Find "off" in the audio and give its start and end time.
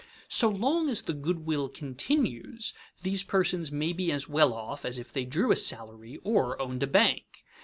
4.51-4.83